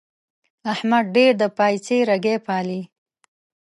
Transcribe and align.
احمد 0.73 1.05
ډېر 1.15 1.31
د 1.41 1.43
پايڅې 1.57 1.97
رګی 2.09 2.37
پالي. 2.45 2.81